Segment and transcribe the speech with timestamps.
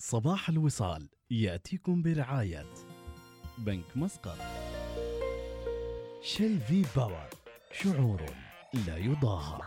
[0.00, 2.66] صباح الوصال يأتيكم برعاية
[3.58, 4.38] بنك مسقط.
[6.22, 7.28] شيل في باور
[7.72, 8.22] شعور
[8.86, 9.60] لا يضاهى.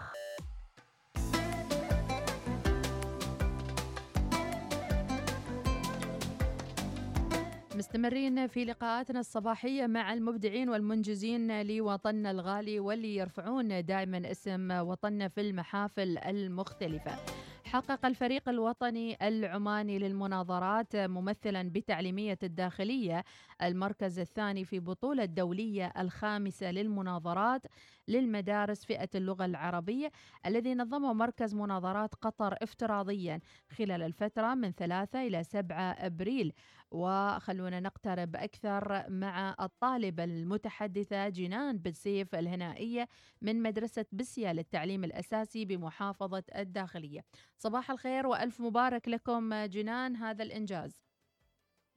[7.75, 15.41] مستمرين في لقاءاتنا الصباحية مع المبدعين والمنجزين لوطننا الغالي واللي يرفعون دائما اسم وطننا في
[15.41, 17.41] المحافل المختلفة.
[17.72, 23.23] حقق الفريق الوطني العماني للمناظرات ممثلا بتعليمية الداخلية
[23.62, 27.62] المركز الثاني في بطولة دولية الخامسة للمناظرات.
[28.08, 30.12] للمدارس فئة اللغة العربية
[30.46, 36.54] الذي نظمه مركز مناظرات قطر افتراضيا خلال الفترة من 3 إلى 7 أبريل.
[36.92, 43.08] وخلونا نقترب أكثر مع الطالبة المتحدثة جنان بالسيف الهنائية
[43.42, 47.22] من مدرسة بسيا للتعليم الأساسي بمحافظة الداخلية.
[47.58, 51.04] صباح الخير وألف مبارك لكم جنان هذا الإنجاز.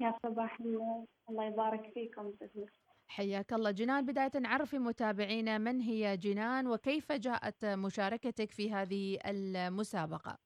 [0.01, 2.33] يا صباح الله الله يبارك فيكم
[3.17, 3.70] حياك الله.
[3.70, 10.39] جنان بداية عرفي متابعينا من هي جنان وكيف جاءت مشاركتك في هذه المسابقة؟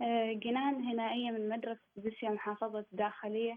[0.00, 3.56] آه، جنان هنائية من مدرسة بسيا محافظة الداخلية.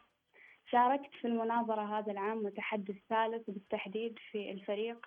[0.72, 5.06] شاركت في المناظرة هذا العام متحدث ثالث بالتحديد في الفريق.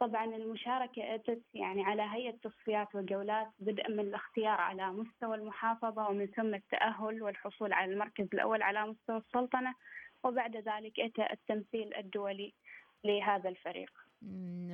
[0.00, 6.26] طبعا المشاركة أتت يعني على هيئة تصفيات وجولات بدءا من الاختيار على مستوى المحافظة ومن
[6.26, 9.74] ثم التأهل والحصول على المركز الأول على مستوى السلطنة.
[10.24, 12.54] وبعد ذلك أتى التمثيل الدولي
[13.04, 13.90] لهذا الفريق.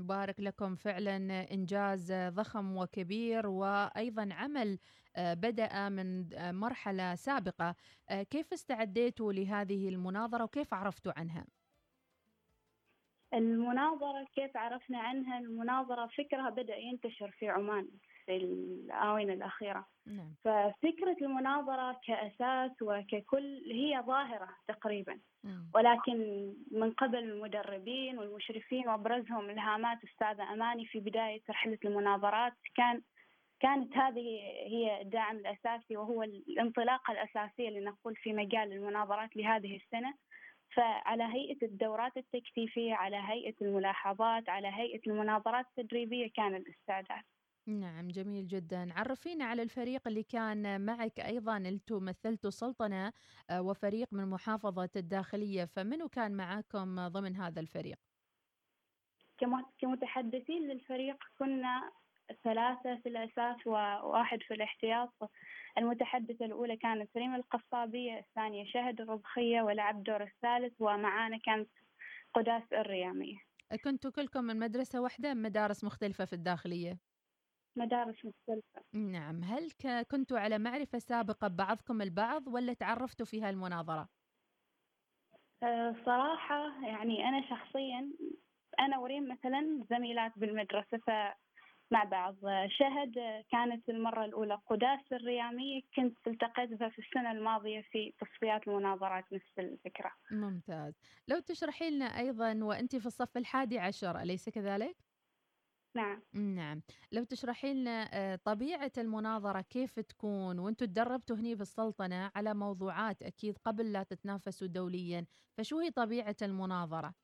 [0.01, 0.77] بارك لكم.
[0.77, 1.17] فعلا
[1.53, 4.78] إنجاز ضخم وكبير وأيضا عمل
[5.17, 7.75] آه، بدأ من آه، مرحلة سابقة.
[8.11, 11.47] آه، كيف استعديتوا لهذه المناظرة وكيف عرفتوا عنها؟
[13.34, 17.89] المناظرة كيف عرفنا عنها؟ المناظرة فكرها بدأ ينتشر في عمان.
[18.27, 20.34] في الآونة الأخيرة نعم.
[20.44, 25.70] ففكرة المناظرة كأساس وككل هي ظاهرة تقريبا نعم.
[25.75, 26.19] ولكن
[26.70, 33.02] من قبل المدربين والمشرفين وأبرزهم الهامات أستاذة أماني في بداية رحلة المناظرات كان
[33.61, 40.14] كانت هذه هي الداعم الأساسي وهو الانطلاقة الأساسية لنقول في مجال المناظرات لهذه السنة
[40.74, 47.23] فعلى هيئة الدورات التكثيفية على هيئة الملاحظات على هيئة المناظرات التدريبية كان الاستعداد
[47.67, 53.13] نعم جميل جدا عرفينا على الفريق اللي كان معك أيضا أنتم مثلتوا سلطنة
[53.51, 57.97] آه، وفريق من محافظة الداخلية فمنو كان معكم ضمن هذا الفريق؟
[59.79, 61.91] كمتحدثين للفريق كنا
[62.45, 65.14] ثلاثة في الأساس وواحد في الاحتياط
[65.79, 71.70] المتحدثة الأولى كانت ريم القصابية الثانية شهد الرضخية ولعب دور الثالث ومعانا كانت
[72.35, 73.39] قداس الريامية
[73.85, 77.01] كنتوا كلكم من مدرسة واحدة مدارس مختلفة في الداخلية؟
[77.77, 78.85] مدارس مختلفة.
[78.95, 79.45] نعم.
[79.45, 79.70] هل
[80.11, 84.08] كنتوا على معرفة سابقة ببعضكم البعض ولا تعرفتوا في هالمناظرة؟
[85.62, 88.12] أه، صراحة يعني أنا شخصيا
[88.80, 91.11] أنا وريم مثلا زميلات بالمدرسة ف
[91.92, 92.36] مع بعض.
[92.68, 93.14] شهد
[93.52, 99.52] كانت المرة الأولى قداس الريامية كنت التقيت بها في السنة الماضية في تصفيات المناظرات نفس
[99.58, 100.12] الفكرة.
[100.30, 100.95] ممتاز.
[101.29, 105.04] لو تشرحي لنا أيضا وأنت في الصف الحادي عشر أليس كذلك؟
[105.94, 106.22] نعم.
[106.34, 106.82] نعم.
[107.12, 113.22] لو تشرحي لنا آه، طبيعة المناظرة كيف تكون؟ وأنتم تدربتوا هني في السلطنة على موضوعات
[113.22, 115.27] أكيد قبل لا تتنافسوا دوليا.
[115.58, 117.14] فشو هي طبيعة المناظرة؟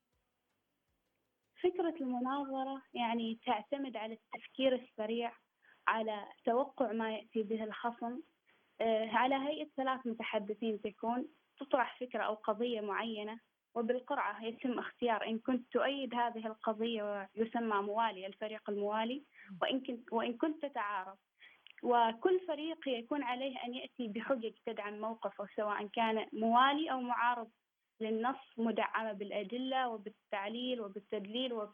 [1.62, 5.32] فكرة المناظرة يعني تعتمد على التفكير السريع
[5.88, 8.20] على توقع ما يأتي به الخصم
[8.80, 11.28] آه، على هيئة ثلاث متحدثين تكون
[11.60, 13.40] تطرح فكرة أو قضية معينة.
[13.74, 19.22] وبالقرعة يتم اختيار إن كنت تؤيد هذه القضية ويسمى موالي الفريق الموالي
[19.62, 21.16] وإن كنت وإن كنت تتعارض.
[21.82, 27.50] وكل فريق يكون عليه أن يأتي بحجج تدعم موقفه سواء كان موالي أو معارض
[28.00, 31.68] للنص مدعمة بالأدلة وبالتعليل وبالتدليل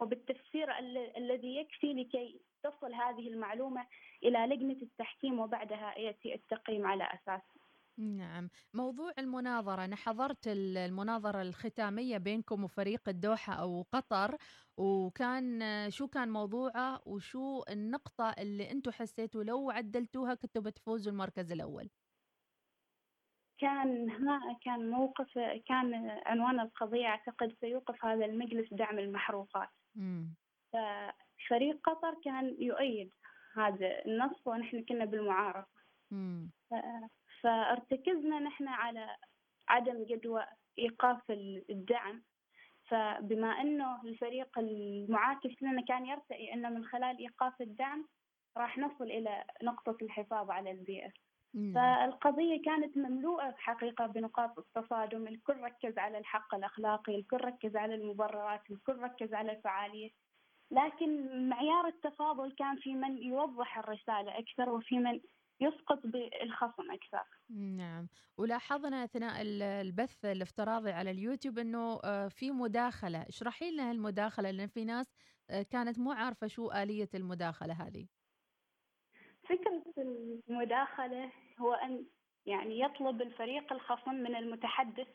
[0.00, 0.78] وبالتفسير
[1.16, 3.86] الذي يكفي لكي تصل هذه المعلومة
[4.22, 7.57] إلى لجنة التحكيم وبعدها يأتي التقييم على أساس.
[7.98, 8.50] نعم.
[8.74, 14.36] موضوع المناظرة أنا حضرت المناظرة الختامية بينكم وفريق الدوحة أو قطر
[14.76, 15.60] وكان
[15.90, 21.90] شو كان موضوعه وشو النقطة اللي أنتم حسيتوا لو عدلتوها كنتوا بتفوزوا المركز الأول؟
[23.60, 25.34] كان ما كان موقف
[25.68, 29.68] كان عنوان القضية أعتقد سيوقف هذا المجلس دعم المحروقات.
[30.72, 33.10] ففريق قطر كان يؤيد
[33.56, 35.66] هذا النص ونحن كنا بالمعارضة.
[37.42, 39.16] فارتكزنا نحن على
[39.68, 40.44] عدم جدوى
[40.78, 41.30] إيقاف
[41.70, 42.22] الدعم.
[42.88, 48.08] فبما أنه الفريق المعاكس لنا كان يرتئي أنه من خلال إيقاف الدعم
[48.56, 51.10] راح نصل إلى نقطة الحفاظ على البيئة.
[51.74, 58.70] فالقضية كانت مملوءة حقيقة بنقاط التصادم الكل ركز على الحق الأخلاقي الكل ركز على المبررات
[58.70, 60.10] الكل ركز على الفعالية.
[60.70, 65.20] لكن معيار التفاضل كان في من يوضح الرسالة أكثر وفي من
[65.60, 67.24] يسقط بالخصم أكثر.
[67.50, 68.08] نعم.
[68.38, 73.22] ولاحظنا أثناء ال- البث الافتراضي على اليوتيوب أنه آه، في مداخلة.
[73.28, 75.14] اشرحي لنا المداخلة لأن في ناس
[75.50, 78.06] آه، كانت مو عارفة شو آلية المداخلة هذه.
[79.48, 79.82] فكرة
[80.48, 82.06] المداخلة هو أن
[82.46, 85.08] يعني يطلب الفريق الخصم من المتحدث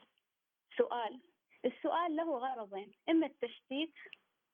[0.78, 1.22] سؤال.
[1.66, 3.94] السؤال له غرضين إما التشتيت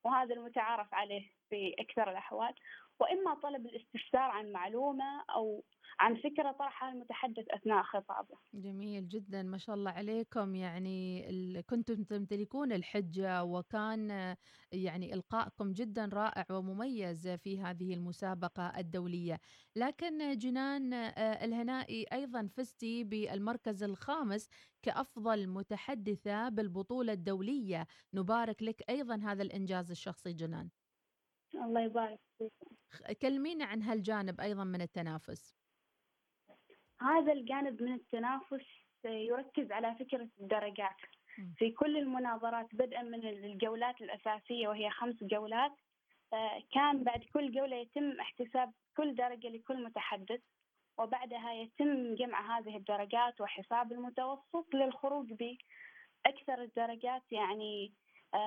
[0.03, 2.53] وهذا المتعارف عليه في أكثر الأحوال
[2.99, 5.63] وإما طلب الاستفسار عن معلومة أو
[5.99, 8.37] عن فكرة طرحها المتحدث أثناء خطابه.
[8.53, 10.55] جميل جدا ما شاء الله عليكم.
[10.55, 14.35] يعني ال- كنتم تمتلكون الحجة وكان
[14.71, 19.39] يعني إلقائكم جدا رائع ومميز في هذه المسابقة الدولية.
[19.75, 24.49] لكن جنان آه، الهنائي أيضا فزتي بالمركز الخامس
[24.81, 27.87] كأفضل متحدثة بالبطولة الدولية.
[28.13, 30.69] نبارك لك أيضا هذا الإنجاز الشخصي جنان.
[31.55, 32.78] الله يبارك فيكم خ-
[33.21, 35.55] كلمينا عن هالجانب أيضا من التنافس
[37.01, 38.65] هذا الجانب من التنافس
[39.05, 40.97] يركز على فكرة الدرجات.
[41.57, 45.71] في كل المناظرات بدءا من الجولات الأساسية وهي خمس جولات
[46.33, 50.41] آه، كان بعد كل جولة يتم احتساب كل درجة لكل متحدث
[50.97, 57.93] وبعدها يتم جمع هذه الدرجات وحساب المتوسط للخروج بأكثر الدرجات يعني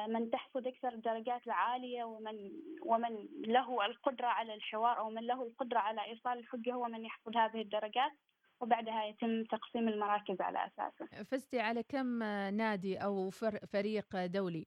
[0.08, 2.50] من تحصد أكثر الدرجات العالية ومن
[2.82, 7.37] ومن له القدرة على الحوار أو من له القدرة على إيصال الحجة هو من يحصد
[7.37, 8.12] هذه الدرجات
[8.61, 11.23] وبعدها يتم تقسيم المراكز على أساسه.
[11.25, 14.67] فزتي على كم آه، نادي أو فر- فريق دولي؟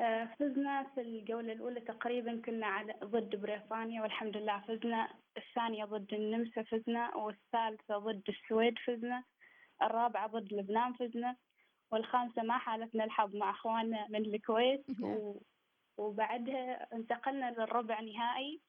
[0.00, 5.08] آه، فزنا في الجولة الأولى تقريبا كنا على ضد بريطانيا والحمد لله فزنا.
[5.36, 9.24] الثانية ضد النمسا فزنا والثالثة ضد السويد فزنا.
[9.82, 11.36] الرابعة ضد لبنان فزنا.
[11.92, 15.34] والخامسة ما حالتنا الحظ مع أخواننا من الكويت و...
[15.98, 18.60] وبعدها انتقلنا للربع نهائي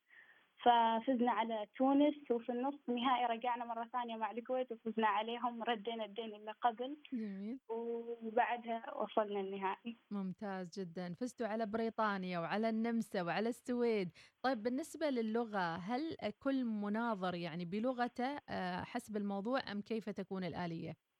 [0.63, 6.35] ففزنا على تونس وفي النص نهائي رجعنا مرة ثانية مع الكويت وفزنا عليهم ردينا الدين
[6.35, 6.97] اللي قبل.
[7.13, 7.59] جميل.
[7.69, 9.97] وبعدها وصلنا النهائي.
[10.11, 11.13] ممتاز جدا.
[11.13, 14.09] فزتوا على بريطانيا وعلى النمسا وعلى السويد.
[14.41, 21.12] طيب بالنسبة للغة هل كل مناظر يعني بلغته آه، حسب الموضوع أم كيف تكون الآلية؟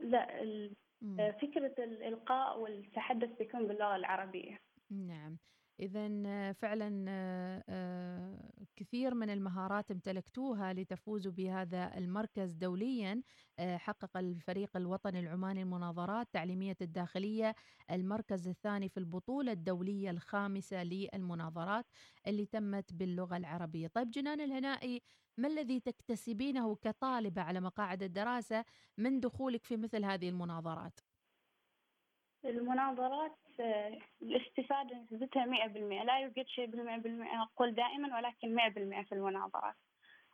[0.00, 0.26] لا
[1.02, 1.32] مم.
[1.32, 4.58] فكرة الإلقاء والتحدث بيكون باللغة العربية
[4.90, 5.38] نعم
[5.80, 6.08] إذا
[6.52, 8.52] فعلا آه، آه،
[8.96, 13.22] كثير من المهارات امتلكتوها لتفوزوا بهذا المركز دوليا
[13.58, 17.54] آه، حقق الفريق الوطني العماني المناظرات تعليمية الداخلية
[17.90, 21.86] المركز الثاني في البطولة الدولية الخامسة للمناظرات
[22.26, 25.02] اللي تمت باللغة العربية طيب جنان الهنائي
[25.38, 28.64] ما الذي تكتسبينه كطالبة على مقاعد الدراسة
[28.98, 31.00] من دخولك في مثل هذه المناظرات؟
[32.50, 38.68] المناظرات آه، الاستفادة نسبتها مئة بالمئة لا يوجد شيء بالمئة بالمئة أقول دائما ولكن مئة
[38.68, 39.74] بالمئة في المناظرات.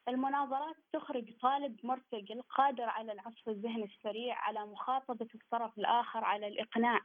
[0.09, 7.01] المناظرات تخرج طالب مرتجل قادر على العصف الذهني السريع على مخاطبة الطرف الآخر على الإقناع.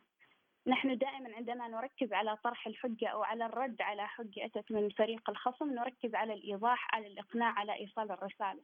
[0.67, 5.29] نحن دائما عندما نركز على طرح الحجة أو على الرد على حجة أتت من فريق
[5.29, 8.61] الخصم نركز على الإيضاح على الإقناع على إيصال الرسالة.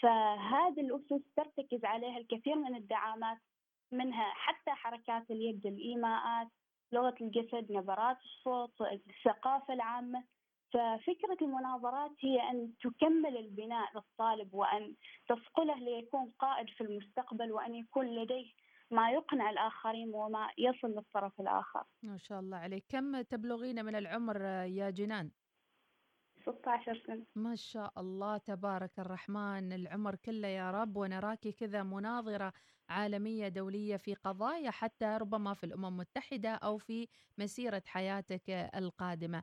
[0.00, 3.38] فهذه الأسس ترتكز عليها الكثير من الدعامات.
[3.92, 6.48] منها حتى حركات اليد الإيماءات
[6.92, 10.24] لغة الجسد نبرات الصوت الثقافة العامة.
[10.72, 14.94] ففكرة المناظرات هي أن تكمل البناء للطالب وأن
[15.28, 18.52] تصقله ليكون قائد في المستقبل وأن يكون لديه
[18.90, 21.84] ما يقنع الآخرين وما يصل للطرف الآخر.
[22.02, 22.84] ما شاء الله عليك.
[22.88, 25.30] كم تبلغين من العمر يا جنان؟
[26.46, 27.26] 16 سنة.
[27.36, 32.52] ما شاء الله تبارك الرحمن العمر كله يا رب ونراك كذا مناظرة
[32.88, 39.42] عالمية دولية في قضايا حتى ربما في الأمم المتحدة أو في مسيرة حياتك القادمة.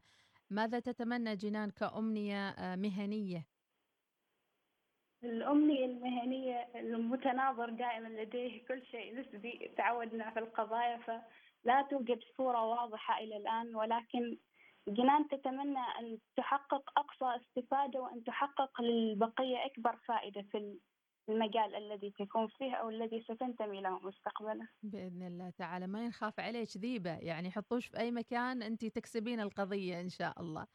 [0.50, 3.48] ماذا تتمنى جنان كأمنية مهنية؟
[5.24, 9.19] الأمنية المهنية المتناظر دائما لديه كل شيء.
[9.19, 14.38] نسبي تعودنا في القضايا فلا توجد صورة واضحة إلى الآن ولكن
[14.87, 20.77] جنان تتمنى أن تحقق أقصى استفادة وأن تحقق للبقية أكبر فائدة في
[21.29, 24.67] المجال الذي تكون فيه أو الذي ستنتمي له مستقبلا.
[24.83, 25.87] بإذن الله تعالى.
[25.87, 30.67] ما ينخاف عليك ذيبة يعني حطوش في أي مكان أنت تكسبين القضية إن شاء الله.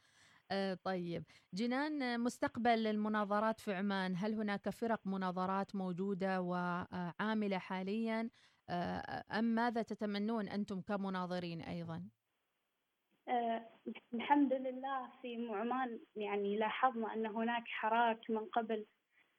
[0.51, 1.23] آه، طيب.
[1.53, 4.15] جنان مستقبل المناظرات في عمان.
[4.17, 8.29] هل هناك فرق مناظرات موجودة وعاملة حاليا؟
[8.69, 12.09] آه، أم ماذا تتمنون أنتم كمناظرين أيضا؟
[13.29, 13.61] آه،
[14.13, 18.85] الحمد لله في عمان يعني لاحظنا أن هناك حراك من قبل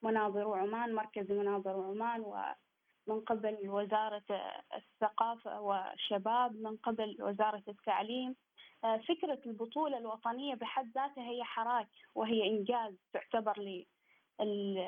[0.02, 4.24] مناظر عمان مركز مناظر عمان ومن قبل وزارة
[4.76, 8.36] الثقافة والشباب من قبل وزارة التعليم.
[8.84, 13.60] آه، فكرة البطولة الوطنية بحد ذاتها هي حراك وهي إنجاز تعتبر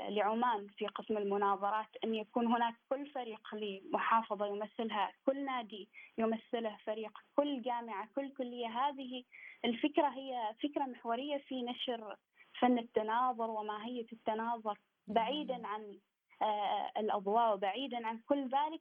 [0.09, 7.19] لعمان في قسم المناظرات أن يكون هناك كل فريق لمحافظة يمثلها كل نادي يمثله فريق
[7.37, 8.67] كل جامعة كل كلية.
[8.67, 9.25] هذه
[9.65, 12.17] الفكرة هي فكرة محورية في نشر
[12.61, 14.79] فن التناظر وماهية التناظر.
[15.07, 15.99] بعيدا عن
[16.43, 18.81] آه، الأضواء وبعيدا عن كل ذلك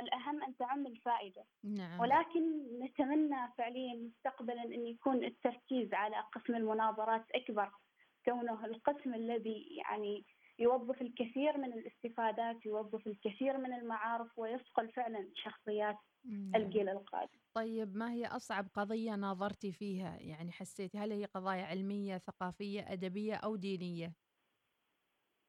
[0.00, 1.44] الأهم أن تعم الفائدة.
[1.64, 2.00] نعم.
[2.00, 2.42] ولكن
[2.82, 7.70] نتمنى فعليا مستقبلا أن يكون التركيز على قسم المناظرات أكبر.
[8.24, 10.24] كونه القسم الذي يعني
[10.58, 15.96] يوظف الكثير من الاستفادات يوظف الكثير من المعارف ويصقل فعلا شخصيات.
[16.54, 17.38] الجيل القادم.
[17.54, 23.34] طيب ما هي أصعب قضية ناظرتي فيها؟ يعني حسيتي هل هي قضايا علمية ثقافية أدبية
[23.34, 24.12] أو دينية؟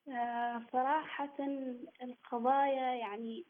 [0.08, 1.36] آه، صراحة
[2.02, 3.46] القضايا يعني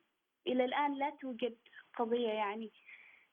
[0.47, 1.57] إلى الآن لا توجد
[1.97, 2.71] قضية يعني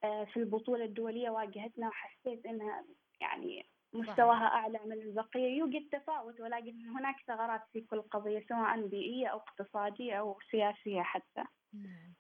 [0.04, 2.84] آه، في البطولة الدولية واجهتنا وحسيت إنها
[3.20, 5.58] يعني مستواها أعلى من البقية.
[5.58, 11.44] يوجد تفاوت ولكن هناك ثغرات في كل قضية سواء بيئية أو اقتصادية أو سياسية حتى.
[11.72, 12.14] نعم.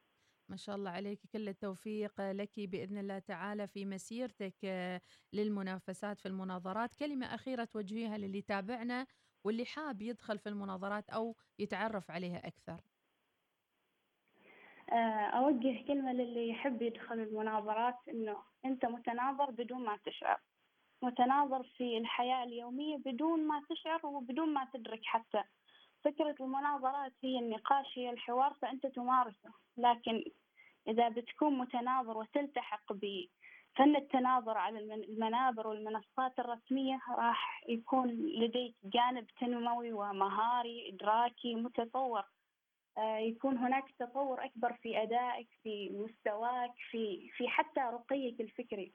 [0.48, 1.20] ما شاء الله عليك.
[1.32, 5.00] كل التوفيق لك بإذن الله تعالى في مسيرتك آه،
[5.32, 6.94] للمنافسات في المناظرات.
[6.94, 9.06] كلمة أخيرة توجهيها للي تابعنا
[9.44, 12.80] واللي حاب يدخل في المناظرات أو يتعرف عليها أكثر.
[14.92, 20.40] آه، أوجه كلمة للي يحب يدخل المناظرات إنه أنت متناظر بدون ما تشعر.
[21.02, 25.42] متناظر في الحياة اليومية بدون ما تشعر وبدون ما تدرك حتى.
[26.04, 29.52] فكرة المناظرات هي النقاش هي الحوار فأنت تمارسه.
[29.76, 30.24] لكن
[30.88, 32.92] إذا بتكون متناظر وتلتحق
[33.76, 42.24] فن التناظر على المنابر والمنصات الرسمية راح يكون لديك جانب تنموي ومهاري إدراكي متطور.
[42.98, 48.92] يكون هناك تطور أكبر في أدائك في مستواك في في حتى رقيك الفكري.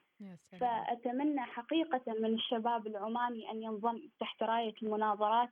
[0.59, 5.49] فأتمنى حقيقة من الشباب العماني أن ينضم تحت راية المناظرات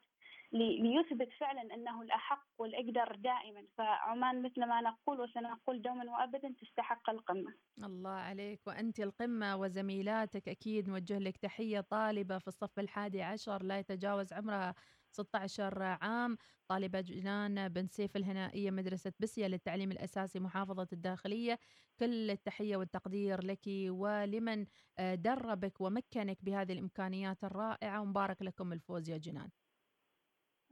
[0.53, 3.65] ليثبت فعلا أنه الأحق والأقدر دائما.
[3.77, 7.53] فعمان مثل ما نقول وسنقول دوما وابدا تستحق القمة.
[7.83, 8.59] الله عليك.
[8.67, 13.63] وأنت القمة وزميلاتك أكيد نوجه لك تحية طالبة في الصف الحادي عشر.
[13.63, 14.75] لا يتجاوز عمرها
[15.11, 16.37] 16 عام
[16.67, 21.59] طالبة جنان بن سيف الهنائية مدرسة بسيا للتعليم الأساسي محافظة الداخلية.
[21.99, 24.65] كل التحية والتقدير لك ولمن
[24.99, 29.49] دربك ومكنك بهذه الإمكانيات الرائعة ومبارك لكم الفوز يا جنان.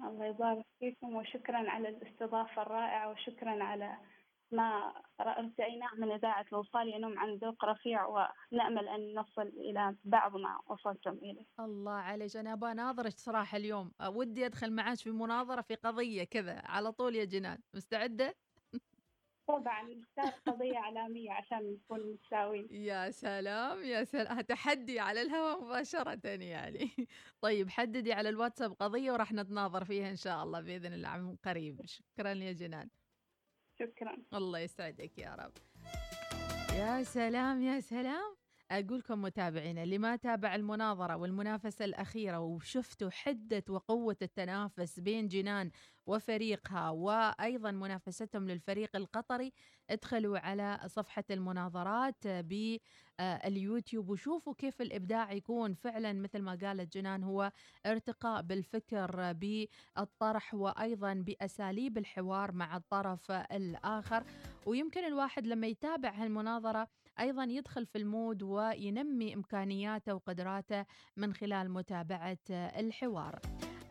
[0.01, 3.97] الله يبارك فيكم وشكرا على الاستضافة الرائعة وشكرا على
[4.51, 10.59] ما رأيناه من إذاعة الوصال ينم عن ذوق رفيع ونأمل أن نصل إلى بعض ما
[10.67, 11.45] وصلتم إليه.
[11.59, 13.91] الله عليك أنا أبغى أناظرك صراحة اليوم.
[14.07, 16.61] ودي أدخل معاك في مناظرة في قضية كذا.
[16.65, 17.59] على طول يا جنان.
[17.73, 18.35] مستعدة؟
[19.47, 22.67] طبعا نختار قضية إعلامية عشان نكون متساويين.
[22.71, 24.41] يا سلام يا سلام.
[24.41, 27.07] تحدي على الهواء مباشرة يعني
[27.41, 31.81] طيب حددي على الواتساب قضية وراح نتناظر فيها إن شاء الله بإذن الله عن قريب.
[31.85, 32.89] شكرا يا جنان.
[33.79, 34.17] شكرا.
[34.33, 35.51] الله يسعدك يا رب.
[36.77, 38.38] يا سلام يا سلام.
[38.71, 45.71] أقولكم متابعينا اللي ما تابع المناظرة والمنافسة الأخيرة وشفتوا حدة وقوة التنافس بين جنان
[46.05, 49.53] وفريقها وأيضا منافستهم للفريق القطري
[49.89, 55.73] ادخلوا على صفحة المناظرات باليوتيوب وشوفوا كيف الإبداع يكون.
[55.73, 57.51] فعلا مثل ما قالت جنان هو
[57.85, 64.23] ارتقاء بالفكر بالطرح وأيضا بأساليب الحوار مع الطرف الآخر.
[64.65, 66.87] ويمكن الواحد لما يتابع هالمناظرة
[67.19, 70.85] أيضا يدخل في المود وينمي إمكانياته وقدراته
[71.17, 73.39] من خلال متابعة الحوار.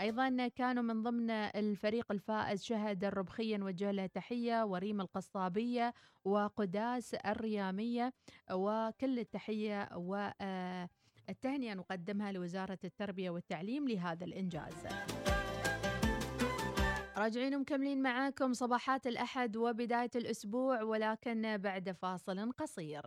[0.00, 5.94] أيضا كانوا من ضمن الفريق الفائز شهد الربخية نوجه له تحية وريم القصابية
[6.24, 8.12] وقداس الريامية
[8.52, 14.74] وكل التحية والتهنئة نقدمها لوزارة التربية والتعليم لهذا الإنجاز.
[17.18, 23.02] راجعين ومكملين معاكم صباحات الأحد وبداية الأسبوع ولكن بعد فاصل قصير.